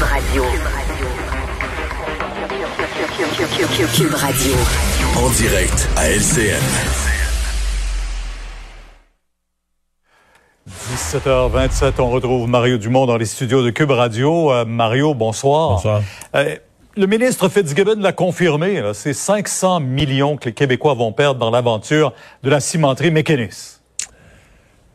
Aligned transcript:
Cube 0.00 0.08
Radio. 0.08 0.44
Cube 3.94 4.14
Radio. 4.14 4.52
En 5.18 5.28
direct 5.28 5.88
à 5.94 6.08
LCN. 6.08 6.62
17h27, 10.70 11.92
on 11.98 12.08
retrouve 12.08 12.48
Mario 12.48 12.78
Dumont 12.78 13.04
dans 13.04 13.18
les 13.18 13.26
studios 13.26 13.62
de 13.62 13.68
Cube 13.68 13.90
Radio. 13.90 14.50
Euh, 14.50 14.64
Mario, 14.64 15.12
bonsoir. 15.12 15.72
Bonsoir. 15.72 16.02
Euh, 16.34 16.56
le 16.96 17.06
ministre 17.06 17.50
Fitzgibbon 17.50 18.00
l'a 18.00 18.12
confirmé, 18.12 18.82
c'est 18.94 19.12
500 19.12 19.80
millions 19.80 20.38
que 20.38 20.46
les 20.46 20.54
Québécois 20.54 20.94
vont 20.94 21.12
perdre 21.12 21.38
dans 21.38 21.50
l'aventure 21.50 22.14
de 22.42 22.48
la 22.48 22.60
cimenterie 22.60 23.10
Mécanis. 23.10 23.79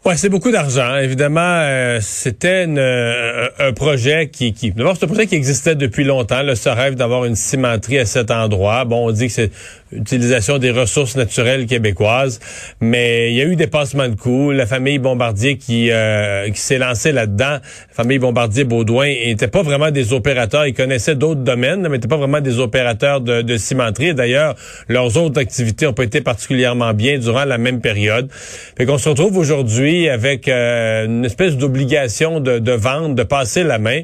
Ouais, 0.05 0.17
c'est 0.17 0.29
beaucoup 0.29 0.51
d'argent. 0.51 0.97
Évidemment, 0.97 1.41
euh, 1.41 1.97
c'était 1.99 2.67
euh, 2.67 3.47
un 3.57 3.73
projet 3.73 4.29
qui, 4.31 4.53
qui 4.53 4.69
d'abord 4.69 4.95
c'est 4.95 5.05
un 5.05 5.07
projet 5.07 5.25
qui 5.25 5.33
existait 5.33 5.73
depuis 5.73 6.03
longtemps. 6.03 6.43
Le 6.43 6.53
ce 6.53 6.69
rêve 6.69 6.93
d'avoir 6.93 7.25
une 7.25 7.33
cimenterie 7.33 7.97
à 7.97 8.05
cet 8.05 8.29
endroit. 8.29 8.85
Bon, 8.85 9.07
on 9.07 9.11
dit 9.11 9.25
que 9.25 9.33
c'est 9.33 9.51
utilisation 9.91 10.59
des 10.59 10.69
ressources 10.69 11.15
naturelles 11.15 11.65
québécoises, 11.65 12.39
mais 12.81 13.31
il 13.31 13.35
y 13.35 13.41
a 13.41 13.45
eu 13.45 13.55
des 13.55 13.65
passements 13.65 14.07
de 14.07 14.13
coûts. 14.13 14.51
La 14.51 14.67
famille 14.67 14.99
Bombardier 14.99 15.57
qui 15.57 15.89
euh, 15.89 16.51
qui 16.51 16.59
s'est 16.59 16.77
lancée 16.77 17.11
là-dedans, 17.11 17.53
la 17.53 17.93
famille 17.93 18.19
Bombardier 18.19 18.63
Baudouin, 18.63 19.07
n'était 19.07 19.47
pas 19.47 19.63
vraiment 19.63 19.89
des 19.89 20.13
opérateurs. 20.13 20.67
Ils 20.67 20.75
connaissaient 20.75 21.15
d'autres 21.15 21.41
domaines, 21.41 21.81
mais 21.81 21.89
n'étaient 21.89 22.07
pas 22.07 22.17
vraiment 22.17 22.41
des 22.41 22.59
opérateurs 22.59 23.21
de, 23.21 23.41
de 23.41 23.57
cimenterie. 23.57 24.13
D'ailleurs, 24.13 24.53
leurs 24.87 25.17
autres 25.17 25.41
activités 25.41 25.87
ont 25.87 25.93
pas 25.93 26.03
été 26.03 26.21
particulièrement 26.21 26.93
bien 26.93 27.17
durant 27.17 27.45
la 27.45 27.57
même 27.57 27.81
période. 27.81 28.29
Fait 28.77 28.85
qu'on 28.85 28.99
se 28.99 29.09
retrouve 29.09 29.35
aujourd'hui 29.37 29.94
avec 30.09 30.47
euh, 30.47 31.05
une 31.05 31.25
espèce 31.25 31.57
d'obligation 31.57 32.39
de, 32.39 32.59
de, 32.59 32.71
vendre, 32.71 33.15
de 33.15 33.23
passer 33.23 33.63
la 33.63 33.79
main, 33.79 34.01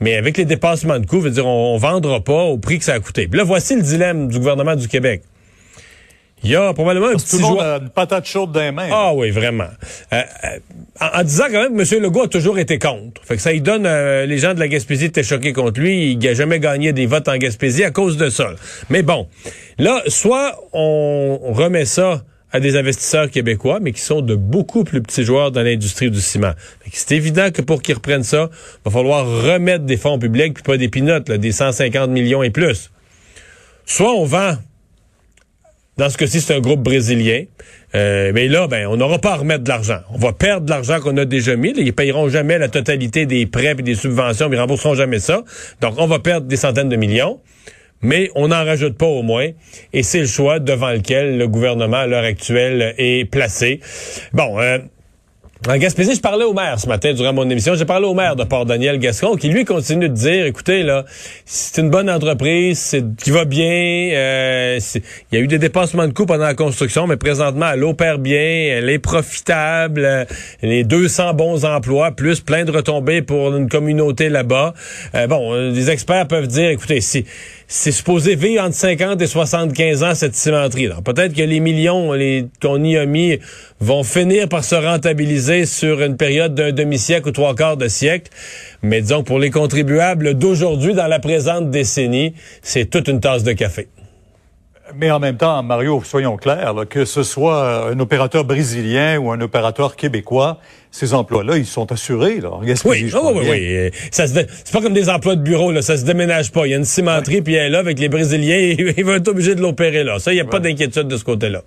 mais 0.00 0.16
avec 0.16 0.36
les 0.36 0.44
dépassements 0.44 0.98
de 0.98 1.06
coûts, 1.06 1.20
veut 1.20 1.30
dire 1.30 1.46
on, 1.46 1.74
on 1.74 1.76
vendra 1.76 2.20
pas 2.20 2.42
au 2.44 2.58
prix 2.58 2.78
que 2.78 2.84
ça 2.84 2.94
a 2.94 3.00
coûté. 3.00 3.28
Puis 3.28 3.38
là, 3.38 3.44
voici 3.44 3.76
le 3.76 3.82
dilemme 3.82 4.28
du 4.28 4.38
gouvernement 4.38 4.76
du 4.76 4.88
Québec. 4.88 5.22
Il 6.44 6.50
y 6.50 6.56
a 6.56 6.72
probablement 6.72 7.06
un 7.06 7.14
petit 7.14 7.38
joueur... 7.38 7.60
a 7.60 7.78
une 7.78 7.90
patate 7.90 8.26
chaude 8.26 8.50
dans 8.50 8.60
les 8.60 8.72
mains. 8.72 8.88
Ah 8.90 9.12
oui, 9.14 9.30
vraiment. 9.30 9.68
Euh, 10.12 10.22
euh, 10.44 10.58
en, 11.00 11.22
disant 11.22 11.44
quand 11.52 11.62
même, 11.62 11.78
M. 11.78 12.02
Legault 12.02 12.22
a 12.22 12.28
toujours 12.28 12.58
été 12.58 12.80
contre. 12.80 13.22
Fait 13.24 13.36
que 13.36 13.42
ça 13.42 13.52
il 13.52 13.62
donne, 13.62 13.86
euh, 13.86 14.26
les 14.26 14.38
gens 14.38 14.52
de 14.52 14.58
la 14.58 14.66
Gaspésie 14.66 15.06
étaient 15.06 15.22
choqués 15.22 15.52
contre 15.52 15.80
lui. 15.80 16.12
Il 16.12 16.18
n'a 16.18 16.34
jamais 16.34 16.58
gagné 16.58 16.92
des 16.92 17.06
votes 17.06 17.28
en 17.28 17.36
Gaspésie 17.36 17.84
à 17.84 17.92
cause 17.92 18.16
de 18.16 18.28
ça. 18.28 18.50
Mais 18.90 19.02
bon, 19.02 19.28
là, 19.78 20.02
soit 20.08 20.58
on 20.72 21.52
remet 21.52 21.84
ça 21.84 22.22
à 22.52 22.60
des 22.60 22.76
investisseurs 22.76 23.30
québécois, 23.30 23.78
mais 23.80 23.92
qui 23.92 24.00
sont 24.00 24.20
de 24.20 24.34
beaucoup 24.34 24.84
plus 24.84 25.02
petits 25.02 25.24
joueurs 25.24 25.50
dans 25.50 25.62
l'industrie 25.62 26.10
du 26.10 26.20
ciment. 26.20 26.52
C'est 26.92 27.12
évident 27.12 27.50
que 27.50 27.62
pour 27.62 27.80
qu'ils 27.80 27.94
reprennent 27.94 28.22
ça, 28.22 28.50
il 28.52 28.80
va 28.84 28.90
falloir 28.90 29.26
remettre 29.26 29.84
des 29.84 29.96
fonds 29.96 30.18
publics, 30.18 30.54
puis 30.54 30.62
pas 30.62 30.76
des 30.76 30.88
pinottes, 30.88 31.30
des 31.30 31.52
150 31.52 32.10
millions 32.10 32.42
et 32.42 32.50
plus. 32.50 32.90
Soit 33.86 34.12
on 34.12 34.24
vend, 34.24 34.56
dans 35.96 36.10
ce 36.10 36.18
cas-ci, 36.18 36.40
c'est 36.40 36.54
un 36.54 36.60
groupe 36.60 36.82
brésilien, 36.82 37.44
euh, 37.94 38.32
mais 38.34 38.48
là, 38.48 38.66
ben, 38.66 38.86
on 38.86 38.96
n'aura 38.96 39.18
pas 39.18 39.32
à 39.32 39.36
remettre 39.36 39.64
de 39.64 39.68
l'argent. 39.68 40.00
On 40.10 40.18
va 40.18 40.32
perdre 40.32 40.66
de 40.66 40.70
l'argent 40.70 41.00
qu'on 41.00 41.16
a 41.16 41.24
déjà 41.24 41.56
mis. 41.56 41.72
Ils 41.76 41.92
payeront 41.92 42.28
jamais 42.28 42.58
la 42.58 42.68
totalité 42.68 43.26
des 43.26 43.46
prêts 43.46 43.74
et 43.78 43.82
des 43.82 43.94
subventions, 43.94 44.48
mais 44.48 44.56
ils 44.56 44.60
rembourseront 44.60 44.94
jamais 44.94 45.18
ça. 45.18 45.42
Donc, 45.80 45.94
on 45.98 46.06
va 46.06 46.18
perdre 46.18 46.46
des 46.46 46.56
centaines 46.56 46.88
de 46.88 46.96
millions 46.96 47.40
mais 48.02 48.30
on 48.34 48.48
n'en 48.48 48.64
rajoute 48.64 48.96
pas 48.96 49.06
au 49.06 49.22
moins. 49.22 49.48
Et 49.92 50.02
c'est 50.02 50.20
le 50.20 50.26
choix 50.26 50.58
devant 50.58 50.90
lequel 50.90 51.38
le 51.38 51.48
gouvernement, 51.48 51.98
à 51.98 52.06
l'heure 52.06 52.24
actuelle, 52.24 52.94
est 52.98 53.30
placé. 53.30 53.80
Bon, 54.32 54.60
euh, 54.60 54.78
en 55.68 55.76
Gaspésie, 55.76 56.16
je 56.16 56.20
parlais 56.20 56.44
au 56.44 56.54
maire 56.54 56.80
ce 56.80 56.88
matin 56.88 57.12
durant 57.12 57.32
mon 57.32 57.48
émission. 57.48 57.76
J'ai 57.76 57.84
parlé 57.84 58.04
au 58.04 58.14
maire 58.14 58.34
de 58.34 58.42
Port-Daniel 58.42 58.98
Gascon 58.98 59.36
qui 59.36 59.48
lui 59.48 59.64
continue 59.64 60.08
de 60.08 60.14
dire, 60.14 60.44
écoutez 60.44 60.82
là, 60.82 61.04
c'est 61.44 61.80
une 61.80 61.88
bonne 61.88 62.10
entreprise, 62.10 62.80
c'est 62.80 63.04
qui 63.14 63.30
va 63.30 63.44
bien. 63.44 64.10
Euh, 64.12 64.80
il 65.30 65.38
y 65.38 65.40
a 65.40 65.44
eu 65.44 65.46
des 65.46 65.60
dépassements 65.60 66.08
de 66.08 66.12
coûts 66.12 66.26
pendant 66.26 66.46
la 66.46 66.54
construction, 66.54 67.06
mais 67.06 67.16
présentement 67.16 67.70
elle 67.72 67.84
opère 67.84 68.18
bien, 68.18 68.40
elle 68.40 68.90
est 68.90 68.98
profitable, 68.98 70.04
euh, 70.04 70.24
les 70.62 70.82
200 70.82 71.34
bons 71.34 71.64
emplois 71.64 72.10
plus 72.10 72.40
plein 72.40 72.64
de 72.64 72.72
retombées 72.72 73.22
pour 73.22 73.54
une 73.54 73.68
communauté 73.68 74.30
là-bas. 74.30 74.74
Euh, 75.14 75.28
bon, 75.28 75.54
les 75.54 75.90
experts 75.90 76.26
peuvent 76.26 76.48
dire, 76.48 76.70
écoutez, 76.70 77.00
si 77.00 77.24
c'est 77.74 77.90
supposé 77.90 78.34
vivre 78.34 78.62
entre 78.62 78.74
50 78.74 79.22
et 79.22 79.26
75 79.26 80.02
ans, 80.02 80.14
cette 80.14 80.34
cimenterie. 80.34 80.90
Peut-être 81.06 81.32
que 81.32 81.40
les 81.40 81.58
millions 81.58 82.12
qu'on 82.60 82.84
y 82.84 82.98
a 82.98 83.06
mis 83.06 83.38
vont 83.80 84.04
finir 84.04 84.46
par 84.46 84.62
se 84.62 84.74
rentabiliser 84.74 85.64
sur 85.64 86.02
une 86.02 86.18
période 86.18 86.54
d'un 86.54 86.72
demi-siècle 86.72 87.30
ou 87.30 87.32
trois 87.32 87.54
quarts 87.54 87.78
de 87.78 87.88
siècle. 87.88 88.30
Mais 88.82 89.00
disons, 89.00 89.24
pour 89.24 89.38
les 89.38 89.48
contribuables 89.48 90.34
d'aujourd'hui, 90.34 90.92
dans 90.92 91.06
la 91.06 91.18
présente 91.18 91.70
décennie, 91.70 92.34
c'est 92.60 92.90
toute 92.90 93.08
une 93.08 93.20
tasse 93.20 93.42
de 93.42 93.52
café. 93.52 93.88
Mais 94.96 95.10
en 95.10 95.20
même 95.20 95.36
temps, 95.36 95.62
Mario, 95.62 96.02
soyons 96.04 96.36
clairs, 96.36 96.74
que 96.88 97.04
ce 97.04 97.22
soit 97.22 97.88
un 97.90 97.98
opérateur 98.00 98.44
brésilien 98.44 99.18
ou 99.18 99.30
un 99.30 99.40
opérateur 99.40 99.96
québécois, 99.96 100.58
ces 100.90 101.14
emplois-là, 101.14 101.56
ils 101.56 101.66
sont 101.66 101.90
assurés. 101.90 102.40
Là, 102.40 102.50
oui, 102.60 102.74
oui, 102.84 103.12
oui, 103.14 103.48
oui. 103.50 103.90
C'est 104.10 104.72
pas 104.72 104.80
comme 104.80 104.92
des 104.92 105.08
emplois 105.08 105.36
de 105.36 105.42
bureau, 105.42 105.72
là, 105.72 105.82
ça 105.82 105.96
se 105.96 106.04
déménage 106.04 106.52
pas. 106.52 106.66
Il 106.66 106.70
y 106.70 106.74
a 106.74 106.76
une 106.76 106.84
cimenterie, 106.84 107.42
puis 107.42 107.54
elle 107.54 107.66
est 107.66 107.70
là 107.70 107.78
avec 107.78 107.98
les 107.98 108.08
Brésiliens, 108.08 108.56
et 108.56 108.94
ils 108.96 109.04
vont 109.04 109.14
être 109.14 109.28
obligés 109.28 109.54
de 109.54 109.60
l'opérer 109.60 110.04
là. 110.04 110.18
Ça, 110.18 110.32
il 110.32 110.36
n'y 110.36 110.40
a 110.40 110.44
pas 110.44 110.60
d'inquiétude 110.60 111.08
de 111.08 111.16
ce 111.16 111.24
côté-là. 111.24 111.62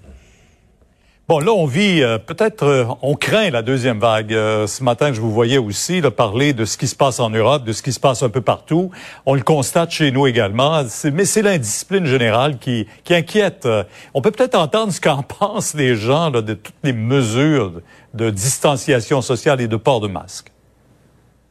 Bon, 1.28 1.40
là, 1.40 1.52
on 1.54 1.66
vit, 1.66 2.04
euh, 2.04 2.20
peut-être, 2.20 2.68
euh, 2.68 2.86
on 3.02 3.16
craint 3.16 3.50
la 3.50 3.64
deuxième 3.64 3.98
vague. 4.00 4.32
Euh, 4.32 4.68
ce 4.68 4.84
matin, 4.84 5.12
je 5.12 5.20
vous 5.20 5.32
voyais 5.32 5.58
aussi 5.58 6.00
parler 6.16 6.54
de 6.54 6.66
ce 6.66 6.78
qui 6.78 6.86
se 6.86 6.96
passe 6.96 7.20
en 7.20 7.32
Europe, 7.32 7.64
de 7.64 7.74
ce 7.74 7.82
qui 7.82 7.94
se 7.94 8.00
passe 8.00 8.22
un 8.22 8.30
peu 8.30 8.42
partout. 8.42 8.92
On 9.26 9.34
le 9.34 9.42
constate 9.42 9.90
chez 9.90 10.12
nous 10.12 10.28
également. 10.28 10.84
Mais 11.12 11.26
c'est 11.26 11.42
l'indiscipline 11.42 12.06
générale 12.06 12.60
qui, 12.60 12.86
qui 13.04 13.16
inquiète. 13.16 13.68
On 14.14 14.22
peut 14.22 14.30
peut-être 14.30 14.54
entendre 14.54 14.94
ce 14.94 15.02
qu'en 15.02 15.24
pensent 15.40 15.74
les 15.74 15.96
gens 15.96 16.30
de 16.30 16.54
toutes 16.54 16.76
les 16.84 16.94
mesures 16.94 17.82
de 18.14 18.30
distanciation 18.30 19.24
sociale 19.24 19.62
et 19.62 19.68
de 19.68 19.78
port 19.78 20.02
de 20.02 20.08
masque. 20.08 20.52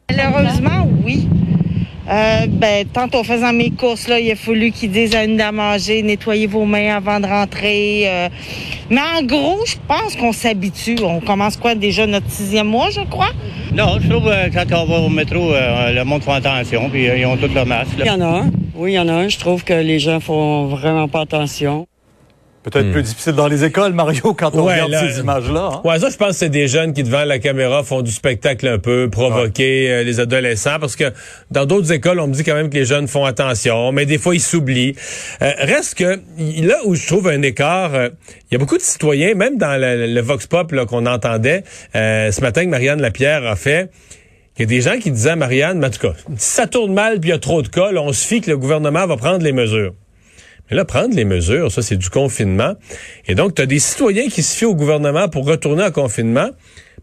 Malheureusement, 0.09 0.89
oui. 1.05 1.29
Euh, 2.09 2.47
ben, 2.49 2.87
tantôt 2.87 3.25
faisant 3.25 3.53
mes 3.53 3.71
courses, 3.71 4.07
là, 4.07 4.21
il 4.21 4.31
a 4.31 4.37
fallu 4.37 4.71
qu'ils 4.71 4.93
disent 4.93 5.17
à 5.17 5.53
manger, 5.53 6.03
nettoyez 6.03 6.47
vos 6.47 6.65
mains 6.65 6.95
avant 6.95 7.19
de 7.19 7.27
rentrer. 7.27 8.31
Mais 8.91 9.01
en 9.01 9.23
gros, 9.23 9.65
je 9.67 9.77
pense 9.89 10.17
qu'on 10.17 10.33
s'habitue. 10.33 10.99
On 11.03 11.21
commence 11.21 11.57
quoi 11.57 11.75
déjà 11.75 12.07
notre 12.07 12.31
sixième 12.31 12.67
mois, 12.69 12.91
je 12.91 13.01
crois? 13.01 13.31
Non, 13.73 13.99
je 14.01 14.09
trouve 14.09 14.25
que 14.25 14.53
quand 14.53 14.83
on 14.83 14.85
va 14.87 14.99
au 15.01 15.09
métro, 15.09 15.53
euh, 15.53 15.93
le 15.93 16.05
monde 16.05 16.23
fait 16.23 16.33
attention, 16.33 16.89
puis 16.91 17.07
ils 17.07 17.27
ont 17.27 17.37
tout 17.37 17.49
le 17.53 17.65
masque. 17.65 17.93
Il 17.99 18.07
y 18.07 18.11
en 18.11 18.21
a 18.21 18.27
un. 18.27 18.51
Oui, 18.75 18.93
il 18.93 18.95
y 18.95 18.99
en 18.99 19.09
a 19.09 19.13
un. 19.13 19.29
Je 19.29 19.39
trouve 19.39 19.65
que 19.65 19.73
les 19.73 19.99
gens 19.99 20.21
font 20.21 20.67
vraiment 20.67 21.09
pas 21.09 21.23
attention. 21.23 21.87
Peut-être 22.65 22.93
plus 22.93 23.01
hmm. 23.01 23.05
difficile 23.05 23.33
dans 23.35 23.47
les 23.47 23.63
écoles, 23.63 23.93
Mario, 23.93 24.33
quand 24.33 24.55
on 24.55 24.65
regarde 24.65 24.95
ces 24.95 25.21
images-là. 25.21 25.71
Hein? 25.75 25.81
Ouais, 25.85 25.99
ça, 25.99 26.09
je 26.09 26.17
pense 26.17 26.31
que 26.31 26.37
c'est 26.37 26.49
des 26.49 26.67
jeunes 26.67 26.95
qui, 26.95 27.03
devant 27.03 27.25
la 27.25 27.39
caméra, 27.39 27.83
font 27.83 28.01
du 28.01 28.11
spectacle 28.11 28.67
un 28.67 28.79
peu, 28.79 29.11
provoquer 29.11 29.91
euh, 29.91 30.03
les 30.03 30.19
adolescents, 30.19 30.79
parce 30.81 30.97
que 30.97 31.13
dans 31.51 31.67
d'autres 31.67 31.93
écoles, 31.93 32.19
on 32.21 32.27
me 32.27 32.33
dit 32.33 32.43
quand 32.43 32.55
même 32.55 32.71
que 32.71 32.75
les 32.77 32.87
jeunes 32.87 33.07
font 33.07 33.27
attention, 33.27 33.93
mais 33.93 34.07
des 34.07 34.17
fois, 34.17 34.35
ils 34.35 34.41
s'oublient. 34.41 34.95
Euh, 35.43 35.53
reste 35.59 35.97
que, 35.97 36.19
là 36.63 36.79
où 36.87 36.95
je 36.95 37.07
trouve 37.07 37.29
un 37.29 37.43
écart, 37.43 37.95
euh, 37.95 38.09
il 38.51 38.55
y 38.55 38.57
a 38.57 38.59
beaucoup 38.59 38.79
de 38.79 38.83
citoyens, 38.83 39.35
même 39.35 39.59
dans 39.59 39.79
le, 39.79 40.21
Vox 40.23 40.47
Pop 40.47 40.75
qu'on 40.87 41.05
entendait 41.05 41.65
ce 41.93 42.41
matin 42.41 42.65
que 42.65 42.71
Marianne 42.71 43.03
Lapierre 43.03 43.45
a 43.45 43.57
fait, 43.57 43.91
il 44.57 44.61
y 44.61 44.63
a 44.63 44.67
des 44.67 44.81
gens 44.81 44.99
qui 44.99 45.11
disaient 45.11 45.31
à 45.31 45.37
Marianne, 45.37 45.81
mais 45.81 45.89
en 45.89 45.91
tout 45.91 46.01
cas, 46.01 46.15
si 46.37 46.51
ça 46.51 46.67
tourne 46.67 46.95
mal 46.95 47.21
puis 47.21 47.29
il 47.29 47.33
y 47.33 47.37
a 47.37 47.39
trop 47.39 47.61
de 47.61 47.69
cas, 47.69 47.91
on 47.95 48.13
se 48.15 48.27
fie 48.27 48.41
que 48.41 48.51
le 48.51 48.57
gouvernement 48.57 49.07
va 49.07 49.19
prendre 49.19 49.45
les 49.45 49.53
mesures. 49.53 49.93
Mais 50.71 50.77
là, 50.77 50.85
prendre 50.85 51.15
les 51.15 51.25
mesures, 51.25 51.71
ça, 51.71 51.83
c'est 51.83 51.97
du 51.97 52.09
confinement. 52.09 52.75
Et 53.27 53.35
donc, 53.35 53.55
tu 53.55 53.63
as 53.63 53.67
des 53.67 53.79
citoyens 53.79 54.29
qui 54.29 54.43
se 54.43 54.57
fient 54.57 54.67
au 54.67 54.75
gouvernement 54.75 55.29
pour 55.29 55.47
retourner 55.47 55.85
en 55.85 55.91
confinement. 55.91 56.51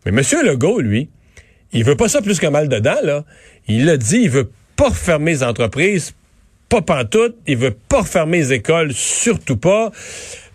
Mais 0.06 0.12
M. 0.12 0.46
Legault, 0.46 0.80
lui, 0.80 1.10
il 1.72 1.84
veut 1.84 1.96
pas 1.96 2.10
ça 2.10 2.22
plus 2.22 2.40
qu'un 2.40 2.50
mal 2.50 2.70
dedans, 2.70 2.98
là. 3.04 3.24
Il 3.68 3.90
a 3.90 3.98
dit, 3.98 4.22
il 4.24 4.30
veut 4.30 4.50
pas 4.76 4.90
refermer 4.90 5.32
les 5.32 5.44
entreprises, 5.44 6.14
pas 6.72 6.82
pantoute. 6.82 7.36
Il 7.48 7.58
veut 7.58 7.76
pas 7.90 8.00
refermer 8.00 8.38
les 8.38 8.54
écoles, 8.54 8.94
surtout 8.94 9.58
pas. 9.58 9.92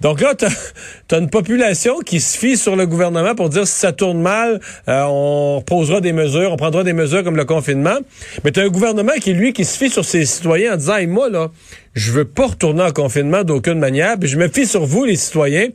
Donc 0.00 0.22
là, 0.22 0.34
tu 0.34 0.46
as, 0.46 1.18
une 1.18 1.28
population 1.28 1.98
qui 2.00 2.20
se 2.20 2.38
fie 2.38 2.56
sur 2.56 2.74
le 2.74 2.86
gouvernement 2.86 3.34
pour 3.34 3.50
dire 3.50 3.66
si 3.66 3.78
ça 3.78 3.92
tourne 3.92 4.22
mal, 4.22 4.60
euh, 4.88 5.04
on 5.08 5.62
posera 5.64 6.00
des 6.00 6.12
mesures, 6.12 6.50
on 6.52 6.56
prendra 6.56 6.84
des 6.84 6.94
mesures 6.94 7.22
comme 7.22 7.36
le 7.36 7.44
confinement. 7.44 7.98
Mais 8.44 8.50
tu 8.50 8.60
as 8.60 8.62
un 8.62 8.68
gouvernement 8.68 9.12
qui, 9.20 9.34
lui, 9.34 9.52
qui 9.52 9.66
se 9.66 9.76
fie 9.76 9.90
sur 9.90 10.06
ses 10.06 10.24
citoyens 10.24 10.74
en 10.74 10.76
disant, 10.76 10.96
hey, 10.96 11.06
moi, 11.06 11.28
là, 11.28 11.50
je 11.92 12.12
veux 12.12 12.24
pas 12.24 12.46
retourner 12.46 12.82
en 12.82 12.92
confinement 12.92 13.44
d'aucune 13.44 13.78
manière, 13.78 14.18
puis 14.18 14.28
je 14.28 14.38
me 14.38 14.48
fie 14.48 14.66
sur 14.66 14.86
vous, 14.86 15.04
les 15.04 15.16
citoyens, 15.16 15.68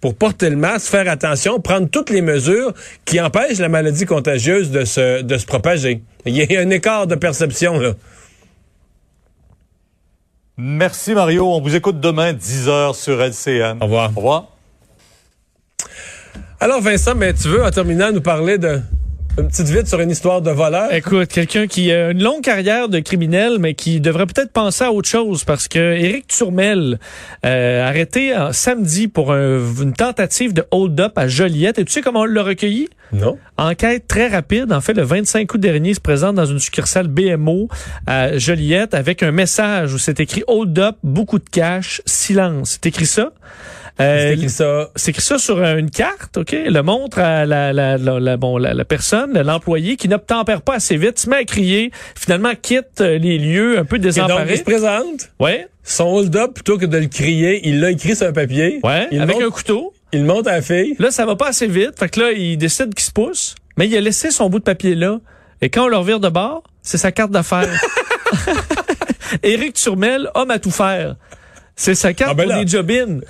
pour 0.00 0.14
porter 0.14 0.48
le 0.48 0.56
masque, 0.56 0.90
faire 0.90 1.08
attention, 1.08 1.60
prendre 1.60 1.88
toutes 1.88 2.10
les 2.10 2.22
mesures 2.22 2.72
qui 3.04 3.20
empêchent 3.20 3.58
la 3.58 3.68
maladie 3.68 4.06
contagieuse 4.06 4.70
de 4.70 4.84
se, 4.84 5.22
de 5.22 5.38
se 5.38 5.46
propager. 5.46 6.02
Il 6.24 6.36
y 6.36 6.56
a 6.56 6.60
un 6.60 6.70
écart 6.70 7.08
de 7.08 7.16
perception, 7.16 7.80
là. 7.80 7.94
Merci 10.58 11.14
Mario. 11.14 11.46
On 11.46 11.60
vous 11.60 11.76
écoute 11.76 12.00
demain 12.00 12.32
10h 12.32 12.94
sur 12.94 13.20
LCN. 13.22 13.78
Au 13.80 13.84
revoir. 13.84 14.10
Au 14.16 14.20
revoir. 14.20 14.44
Alors 16.60 16.80
Vincent, 16.80 17.14
mais 17.14 17.32
tu 17.32 17.46
veux 17.48 17.64
en 17.64 17.70
terminant 17.70 18.10
nous 18.10 18.20
parler 18.20 18.58
de 18.58 18.80
Une 19.38 19.46
petite 19.46 19.68
vite 19.68 19.86
sur 19.86 20.00
une 20.00 20.10
histoire 20.10 20.42
de 20.42 20.50
voleur? 20.50 20.92
Écoute, 20.92 21.28
quelqu'un 21.28 21.68
qui 21.68 21.92
a 21.92 22.10
une 22.10 22.20
longue 22.24 22.42
carrière 22.42 22.88
de 22.88 22.98
criminel, 22.98 23.58
mais 23.60 23.74
qui 23.74 24.00
devrait 24.00 24.26
peut-être 24.26 24.50
penser 24.50 24.82
à 24.82 24.90
autre 24.92 25.08
chose 25.08 25.44
parce 25.44 25.68
que 25.68 25.78
Éric 25.78 26.26
Turmel, 26.26 26.98
euh, 27.46 27.86
arrêté 27.86 28.36
en 28.36 28.52
samedi 28.52 29.06
pour 29.06 29.32
un- 29.32 29.60
une 29.80 29.92
tentative 29.92 30.52
de 30.54 30.64
hold-up 30.72 31.16
à 31.16 31.28
Joliette. 31.28 31.78
Et 31.78 31.84
tu 31.84 31.92
sais 31.92 32.00
comment 32.00 32.22
on 32.22 32.24
l'a 32.24 32.42
recueilli? 32.42 32.88
Non. 33.12 33.38
Enquête 33.56 34.06
très 34.06 34.28
rapide. 34.28 34.72
En 34.72 34.80
fait, 34.80 34.94
le 34.94 35.02
25 35.02 35.52
août 35.54 35.60
dernier, 35.60 35.90
il 35.90 35.94
se 35.94 36.00
présente 36.00 36.34
dans 36.36 36.44
une 36.46 36.58
succursale 36.58 37.08
BMO 37.08 37.68
à 38.06 38.36
Joliette 38.38 38.94
avec 38.94 39.22
un 39.22 39.30
message 39.32 39.94
où 39.94 39.98
c'est 39.98 40.20
écrit 40.20 40.42
hold 40.46 40.78
up, 40.78 40.96
beaucoup 41.02 41.38
de 41.38 41.48
cash, 41.50 42.02
silence. 42.06 42.72
C'est 42.82 42.86
écrit 42.86 43.06
ça? 43.06 43.32
Euh, 44.00 44.28
C'est 44.28 44.34
écrit 44.34 44.50
ça. 44.50 44.90
c'est 44.94 45.10
écrit 45.10 45.22
ça 45.22 45.38
sur 45.38 45.60
une 45.60 45.90
carte, 45.90 46.36
OK? 46.36 46.52
Le 46.52 46.80
montre 46.82 47.18
à 47.18 47.44
la, 47.46 47.72
la, 47.72 47.98
la, 47.98 48.20
la- 48.20 48.36
bon, 48.36 48.56
la, 48.56 48.72
la 48.72 48.84
personne, 48.84 49.36
l'employé, 49.40 49.96
qui 49.96 50.08
n'obtempère 50.08 50.62
pas 50.62 50.74
assez 50.76 50.96
vite, 50.96 51.18
se 51.18 51.28
met 51.28 51.36
à 51.36 51.44
crier, 51.44 51.90
finalement 52.14 52.52
quitte 52.60 53.00
euh, 53.00 53.18
les 53.18 53.38
lieux 53.38 53.76
un 53.76 53.84
peu 53.84 53.96
Et 53.96 53.98
donc, 53.98 54.12
il 54.12 54.14
désemparés. 54.14 54.56
se 54.56 54.62
présente. 54.62 55.30
Ouais, 55.40 55.66
Son 55.82 56.04
hold-up, 56.04 56.54
plutôt 56.54 56.78
que 56.78 56.86
de 56.86 56.96
le 56.96 57.06
crier, 57.08 57.66
il 57.68 57.80
l'a 57.80 57.90
écrit 57.90 58.14
sur 58.14 58.28
un 58.28 58.32
papier. 58.32 58.78
ouais, 58.84 59.08
Il 59.10 59.20
avec 59.20 59.40
un 59.42 59.50
couteau. 59.50 59.92
Il 60.12 60.24
monte 60.24 60.46
à 60.46 60.52
la 60.52 60.62
fille. 60.62 60.96
Là, 60.98 61.10
ça 61.10 61.26
va 61.26 61.36
pas 61.36 61.48
assez 61.48 61.66
vite. 61.66 61.98
Fait 61.98 62.08
que 62.08 62.20
là, 62.20 62.32
il 62.32 62.56
décide 62.56 62.94
qu'il 62.94 63.04
se 63.04 63.12
pousse. 63.12 63.54
Mais 63.76 63.86
il 63.86 63.96
a 63.96 64.00
laissé 64.00 64.30
son 64.30 64.48
bout 64.50 64.58
de 64.58 64.64
papier 64.64 64.94
là. 64.94 65.18
Et 65.60 65.70
quand 65.70 65.84
on 65.84 65.88
le 65.88 65.96
revire 65.96 66.20
de 66.20 66.28
bord, 66.28 66.62
c'est 66.82 66.98
sa 66.98 67.12
carte 67.12 67.30
d'affaires. 67.30 67.68
Éric 69.42 69.74
Turmel, 69.74 70.30
homme 70.34 70.50
à 70.50 70.58
tout 70.58 70.70
faire. 70.70 71.16
C'est 71.80 71.94
sa 71.94 72.12
carte 72.12 72.32
Ah 72.32 72.34
ben 72.34 72.42
pour 72.48 72.52
là. 72.56 72.64
des 72.64 72.68
job-in 72.68 73.20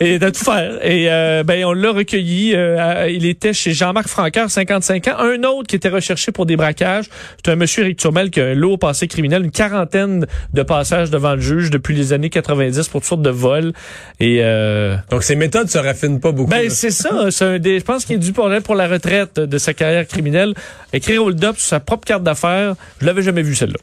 et 0.00 0.18
de 0.18 0.30
tout 0.30 0.42
faire. 0.42 0.78
Et 0.82 1.10
euh, 1.10 1.42
ben 1.44 1.62
on 1.66 1.74
l'a 1.74 1.92
recueilli. 1.92 2.54
euh, 2.54 2.78
à- 2.78 3.08
il 3.10 3.26
était 3.26 3.52
chez 3.52 3.72
Jean-Marc 3.72 4.08
Francaire, 4.08 4.50
55 4.50 5.08
ans. 5.08 5.16
Un 5.18 5.42
autre 5.44 5.66
qui 5.68 5.76
était 5.76 5.90
recherché 5.90 6.32
pour 6.32 6.46
des 6.46 6.56
braquages. 6.56 7.04
C'est 7.44 7.52
un 7.52 7.56
monsieur 7.56 7.84
Éric 7.84 7.98
Turmel 7.98 8.30
qui 8.30 8.40
a 8.40 8.46
un 8.46 8.54
lourd 8.54 8.78
passé 8.78 9.08
criminel, 9.08 9.44
une 9.44 9.50
quarantaine 9.50 10.26
de 10.54 10.62
passages 10.62 11.10
devant 11.10 11.34
le 11.34 11.42
juge 11.42 11.68
depuis 11.70 11.94
les 11.94 12.14
années 12.14 12.30
90 12.30 12.88
pour 12.88 13.02
toutes 13.02 13.08
sortes 13.08 13.20
de 13.22 13.28
vols. 13.28 13.74
Et 14.20 14.38
euh, 14.42 14.96
Donc, 15.10 15.22
ses 15.22 15.36
méthodes 15.36 15.68
se 15.68 15.76
raffinent 15.76 16.18
pas 16.20 16.32
beaucoup. 16.32 16.48
ben 16.50 16.70
c'est 16.70 16.90
ça, 16.90 17.30
c'est 17.30 17.44
un 17.44 17.58
des, 17.58 17.78
je 17.78 17.84
pense 17.84 18.06
qu'il 18.06 18.16
est 18.16 18.20
dû 18.20 18.32
pour, 18.32 18.48
pour 18.64 18.74
la 18.74 18.88
retraite 18.88 19.38
de 19.38 19.58
sa 19.58 19.74
carrière 19.74 20.06
criminelle. 20.08 20.54
Écrire 20.94 21.22
hold 21.24 21.44
up 21.44 21.56
sur 21.58 21.68
sa 21.68 21.80
propre 21.80 22.06
carte 22.06 22.22
d'affaires, 22.22 22.74
je 23.02 23.06
l'avais 23.06 23.20
jamais 23.22 23.42
vu 23.42 23.54
celle-là. 23.54 23.76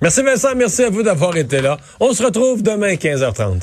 Merci 0.00 0.22
Vincent, 0.22 0.54
merci 0.54 0.84
à 0.84 0.90
vous 0.90 1.02
d'avoir 1.02 1.36
été 1.36 1.60
là. 1.60 1.76
On 1.98 2.12
se 2.12 2.22
retrouve 2.22 2.62
demain 2.62 2.94
15h30. 2.94 3.62